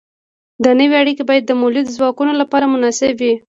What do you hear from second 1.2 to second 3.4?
باید د مؤلده ځواکونو لپاره مناسبې وي.